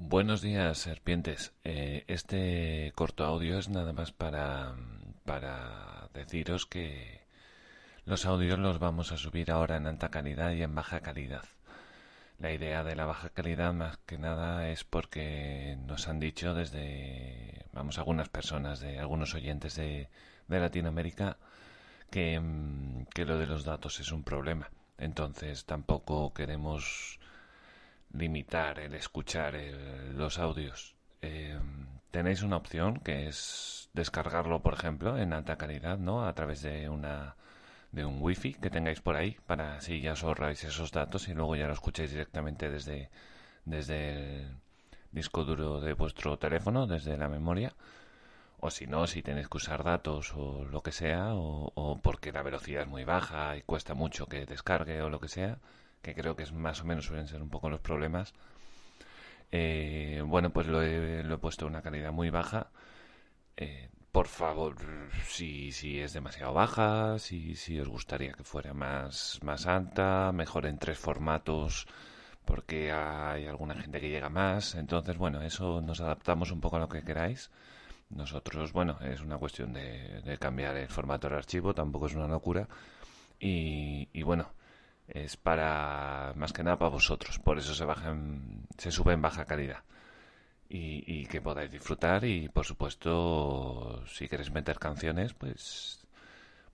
Buenos 0.00 0.42
días, 0.42 0.78
serpientes. 0.78 1.52
Eh, 1.64 2.04
este 2.06 2.92
corto 2.94 3.24
audio 3.24 3.58
es 3.58 3.68
nada 3.68 3.92
más 3.92 4.12
para, 4.12 4.76
para 5.24 6.08
deciros 6.14 6.66
que 6.66 7.22
los 8.04 8.24
audios 8.24 8.60
los 8.60 8.78
vamos 8.78 9.10
a 9.10 9.16
subir 9.16 9.50
ahora 9.50 9.76
en 9.76 9.88
alta 9.88 10.08
calidad 10.08 10.52
y 10.52 10.62
en 10.62 10.72
baja 10.72 11.00
calidad. 11.00 11.42
La 12.38 12.52
idea 12.52 12.84
de 12.84 12.94
la 12.94 13.06
baja 13.06 13.30
calidad 13.30 13.72
más 13.74 13.98
que 14.06 14.18
nada 14.18 14.68
es 14.70 14.84
porque 14.84 15.76
nos 15.84 16.06
han 16.06 16.20
dicho 16.20 16.54
desde, 16.54 17.64
vamos, 17.72 17.98
algunas 17.98 18.28
personas, 18.28 18.78
de 18.78 19.00
algunos 19.00 19.34
oyentes 19.34 19.74
de, 19.74 20.08
de 20.46 20.60
Latinoamérica, 20.60 21.38
que, 22.10 22.38
mm, 22.38 23.06
que 23.12 23.24
lo 23.26 23.36
de 23.36 23.46
los 23.48 23.64
datos 23.64 23.98
es 23.98 24.12
un 24.12 24.22
problema. 24.22 24.70
Entonces 24.96 25.64
tampoco 25.64 26.32
queremos 26.32 27.18
limitar 28.12 28.78
el 28.80 28.94
escuchar 28.94 29.54
los 30.14 30.38
audios. 30.38 30.94
Eh, 31.22 31.58
tenéis 32.10 32.42
una 32.42 32.56
opción 32.56 33.00
que 33.00 33.28
es 33.28 33.90
descargarlo, 33.92 34.62
por 34.62 34.74
ejemplo, 34.74 35.18
en 35.18 35.32
alta 35.32 35.56
calidad, 35.56 35.98
¿no? 35.98 36.26
A 36.26 36.34
través 36.34 36.62
de 36.62 36.88
una 36.88 37.36
de 37.92 38.04
un 38.04 38.18
wifi 38.20 38.52
que 38.54 38.68
tengáis 38.68 39.00
por 39.00 39.16
ahí 39.16 39.38
para 39.46 39.76
así 39.76 40.02
ya 40.02 40.12
os 40.12 40.22
ahorráis 40.22 40.62
esos 40.62 40.92
datos 40.92 41.26
y 41.28 41.32
luego 41.32 41.56
ya 41.56 41.66
lo 41.66 41.72
escucháis 41.72 42.10
directamente 42.10 42.68
desde 42.70 43.08
desde 43.64 44.42
el 44.42 44.56
disco 45.12 45.44
duro 45.44 45.80
de 45.80 45.94
vuestro 45.94 46.38
teléfono, 46.38 46.86
desde 46.86 47.16
la 47.16 47.28
memoria. 47.28 47.72
O 48.60 48.70
si 48.70 48.86
no, 48.86 49.06
si 49.06 49.22
tenéis 49.22 49.48
que 49.48 49.58
usar 49.58 49.84
datos 49.84 50.32
o 50.34 50.64
lo 50.64 50.82
que 50.82 50.92
sea, 50.92 51.34
o, 51.34 51.72
o 51.74 52.00
porque 52.00 52.32
la 52.32 52.42
velocidad 52.42 52.82
es 52.82 52.88
muy 52.88 53.04
baja 53.04 53.56
y 53.56 53.62
cuesta 53.62 53.94
mucho 53.94 54.26
que 54.26 54.46
descargue 54.46 55.00
o 55.02 55.10
lo 55.10 55.20
que 55.20 55.28
sea, 55.28 55.58
que 56.02 56.14
creo 56.14 56.36
que 56.36 56.42
es 56.44 56.52
más 56.52 56.80
o 56.82 56.84
menos 56.84 57.06
suelen 57.06 57.28
ser 57.28 57.42
un 57.42 57.50
poco 57.50 57.70
los 57.70 57.80
problemas. 57.80 58.34
Eh, 59.50 60.22
bueno, 60.26 60.50
pues 60.50 60.66
lo 60.66 60.82
he, 60.82 61.38
puesto 61.38 61.64
a 61.64 61.68
una 61.68 61.82
calidad 61.82 62.12
muy 62.12 62.30
baja. 62.30 62.70
Eh, 63.56 63.90
por 64.12 64.28
favor, 64.28 64.76
si, 65.26 65.72
si 65.72 66.00
es 66.00 66.12
demasiado 66.12 66.54
baja, 66.54 67.18
si, 67.18 67.54
si 67.56 67.78
os 67.80 67.88
gustaría 67.88 68.32
que 68.32 68.44
fuera 68.44 68.74
más, 68.74 69.38
más 69.42 69.66
alta, 69.66 70.32
mejor 70.32 70.66
en 70.66 70.78
tres 70.78 70.98
formatos, 70.98 71.86
porque 72.44 72.92
hay 72.92 73.46
alguna 73.46 73.74
gente 73.74 74.00
que 74.00 74.08
llega 74.10 74.28
más. 74.30 74.74
Entonces, 74.74 75.16
bueno, 75.18 75.42
eso 75.42 75.80
nos 75.80 76.00
adaptamos 76.00 76.50
un 76.50 76.60
poco 76.60 76.76
a 76.76 76.80
lo 76.80 76.88
que 76.88 77.02
queráis. 77.04 77.50
Nosotros, 78.10 78.72
bueno, 78.72 78.98
es 79.02 79.20
una 79.20 79.38
cuestión 79.38 79.72
de, 79.74 80.38
cambiar 80.40 80.76
el 80.76 80.88
formato 80.88 81.28
del 81.28 81.38
archivo, 81.38 81.74
tampoco 81.74 82.06
es 82.06 82.14
una 82.14 82.28
locura. 82.28 82.68
Y 83.40 84.22
bueno, 84.22 84.50
es 85.08 85.36
para 85.36 86.32
más 86.36 86.52
que 86.52 86.62
nada 86.62 86.78
para 86.78 86.90
vosotros. 86.90 87.38
Por 87.38 87.58
eso 87.58 87.74
se 87.74 87.84
bajan 87.84 88.66
se 88.76 88.90
sube 88.92 89.14
en 89.14 89.22
baja 89.22 89.44
calidad. 89.44 89.82
Y, 90.70 91.02
y, 91.06 91.26
que 91.26 91.40
podáis 91.40 91.70
disfrutar 91.70 92.24
y 92.24 92.48
por 92.50 92.66
supuesto 92.66 94.04
si 94.06 94.28
queréis 94.28 94.50
meter 94.52 94.78
canciones 94.78 95.32
pues 95.32 96.06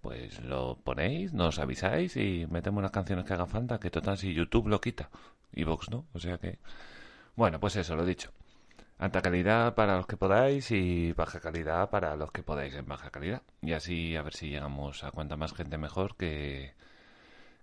pues 0.00 0.40
lo 0.42 0.76
ponéis 0.82 1.32
nos 1.32 1.60
avisáis 1.60 2.16
y 2.16 2.44
metemos 2.50 2.80
unas 2.80 2.90
canciones 2.90 3.24
que 3.24 3.34
hagan 3.34 3.46
falta 3.46 3.78
que 3.78 3.90
total 3.90 4.18
si 4.18 4.34
YouTube 4.34 4.66
lo 4.66 4.80
quita 4.80 5.10
y 5.52 5.62
Vox 5.62 5.90
no 5.90 6.06
o 6.12 6.18
sea 6.18 6.38
que 6.38 6.58
bueno 7.36 7.60
pues 7.60 7.76
eso 7.76 7.94
lo 7.94 8.04
dicho. 8.04 8.32
Alta 8.98 9.22
calidad 9.22 9.74
para 9.74 9.96
los 9.96 10.06
que 10.06 10.16
podáis 10.16 10.70
y 10.70 11.12
baja 11.12 11.40
calidad 11.40 11.90
para 11.90 12.16
los 12.16 12.30
que 12.32 12.42
podáis 12.42 12.74
en 12.74 12.86
baja 12.86 13.10
calidad. 13.10 13.42
Y 13.60 13.72
así 13.72 14.16
a 14.16 14.22
ver 14.22 14.34
si 14.34 14.48
llegamos 14.48 15.02
a 15.04 15.10
cuanta 15.10 15.36
más 15.36 15.52
gente 15.52 15.78
mejor 15.78 16.16
que 16.16 16.74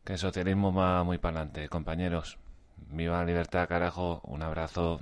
que 0.04 0.14
el 0.14 0.20
socialismo 0.20 0.74
va 0.74 1.04
muy 1.04 1.18
para 1.18 1.40
adelante, 1.42 1.70
compañeros. 1.70 2.38
Viva 2.78 3.18
la 3.20 3.26
libertad, 3.26 3.68
carajo. 3.68 4.22
Un 4.24 4.42
abrazo. 4.44 5.02